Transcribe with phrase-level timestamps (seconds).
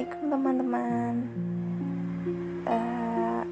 [0.00, 1.14] Assalamualaikum teman-teman.
[2.64, 3.44] Uh,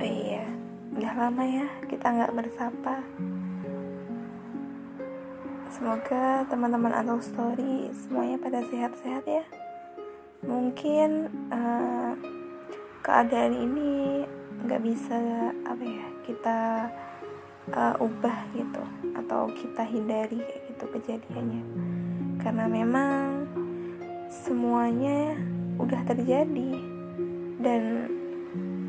[0.00, 0.48] oh iya,
[0.96, 3.04] Gak lama ya kita gak bersapa.
[5.68, 9.44] Semoga teman-teman atau story semuanya pada sehat-sehat ya.
[10.40, 12.16] Mungkin uh,
[13.04, 14.24] keadaan ini
[14.64, 15.20] Gak bisa
[15.68, 16.58] apa ya kita
[17.76, 18.80] uh, ubah gitu
[19.20, 20.40] atau kita hindari
[20.72, 21.60] gitu kejadiannya
[22.40, 23.43] karena memang
[24.42, 25.38] semuanya
[25.78, 26.72] udah terjadi.
[27.62, 28.10] Dan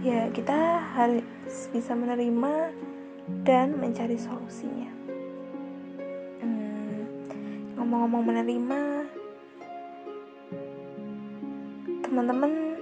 [0.01, 1.21] ya kita harus
[1.69, 2.73] bisa menerima
[3.45, 4.89] dan mencari solusinya.
[6.41, 7.05] Hmm,
[7.77, 8.81] ngomong-ngomong menerima
[12.05, 12.77] teman-teman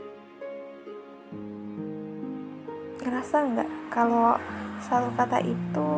[3.03, 4.35] ngerasa nggak kalau
[4.83, 5.93] satu kata itu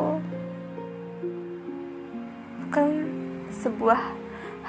[2.66, 2.88] bukan
[3.49, 4.02] sebuah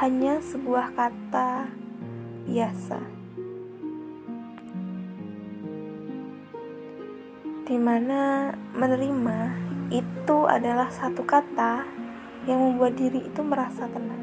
[0.00, 1.68] hanya sebuah kata
[2.46, 2.98] biasa.
[7.66, 9.38] Di mana menerima
[9.90, 11.82] itu adalah satu kata
[12.46, 14.22] yang membuat diri itu merasa tenang.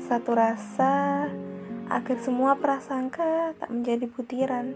[0.00, 1.28] Satu rasa
[1.92, 4.72] agar semua prasangka tak menjadi butiran,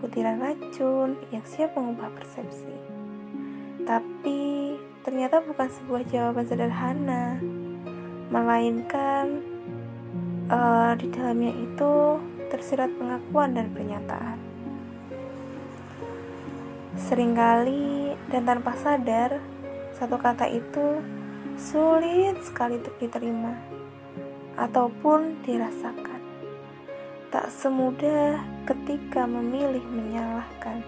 [0.00, 2.72] butiran racun yang siap mengubah persepsi.
[3.84, 4.72] Tapi
[5.04, 7.36] ternyata bukan sebuah jawaban sederhana
[8.30, 9.49] melainkan
[10.50, 12.18] uh, di dalamnya itu
[12.50, 14.38] tersirat pengakuan dan pernyataan.
[16.98, 19.38] Seringkali dan tanpa sadar,
[19.94, 21.00] satu kata itu
[21.56, 23.54] sulit sekali untuk diterima
[24.58, 26.20] ataupun dirasakan.
[27.30, 30.82] Tak semudah ketika memilih menyalahkan.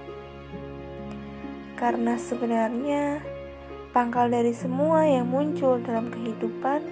[1.79, 3.23] Karena sebenarnya
[3.95, 6.83] pangkal dari semua yang muncul dalam kehidupan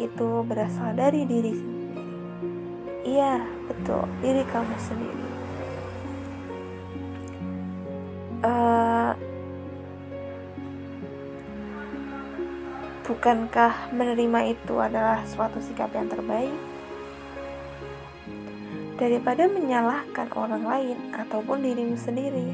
[0.00, 1.79] itu berasal dari diri sendiri.
[3.00, 5.28] Iya, betul, diri kamu sendiri.
[8.40, 9.12] Uh,
[13.08, 16.52] bukankah menerima itu adalah suatu sikap yang terbaik?
[19.00, 22.52] Daripada menyalahkan orang lain ataupun dirimu sendiri.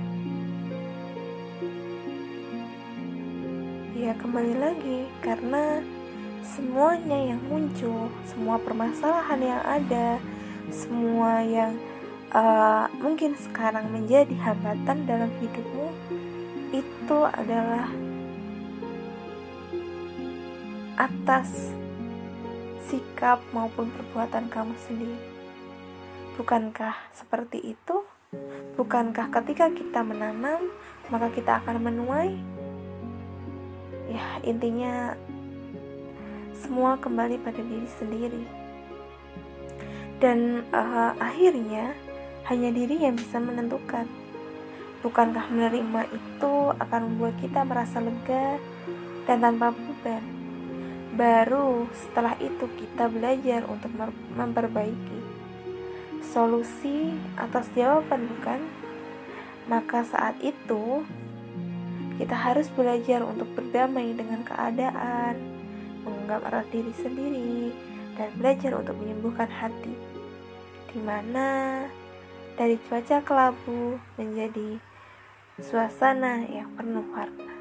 [3.99, 5.83] Ya kembali lagi karena
[6.47, 10.23] semuanya yang muncul, semua permasalahan yang ada,
[10.71, 11.79] semua yang
[12.35, 15.89] uh, mungkin sekarang menjadi hambatan dalam hidupmu
[16.75, 17.89] itu adalah
[20.97, 21.71] atas
[22.87, 25.19] sikap maupun perbuatan kamu sendiri.
[26.37, 27.97] Bukankah seperti itu?
[28.77, 30.69] Bukankah ketika kita menanam,
[31.09, 32.37] maka kita akan menuai?
[34.07, 35.17] Ya, intinya
[36.55, 38.66] semua kembali pada diri sendiri.
[40.17, 41.93] Dan uh, akhirnya
[42.49, 44.09] hanya diri yang bisa menentukan.
[45.05, 48.57] Bukankah menerima itu akan membuat kita merasa lega
[49.29, 50.25] dan tanpa beban?
[51.17, 53.93] Baru setelah itu kita belajar untuk
[54.37, 55.21] memperbaiki
[56.37, 58.61] solusi atas jawaban bukan?
[59.67, 61.05] Maka saat itu
[62.17, 65.37] kita harus belajar untuk berdamai dengan keadaan,
[66.05, 67.73] menganggap arah diri sendiri,
[68.17, 69.95] dan belajar untuk menyembuhkan hati,
[70.91, 71.85] di mana
[72.57, 74.81] dari cuaca kelabu menjadi
[75.61, 77.53] suasana yang penuh warna.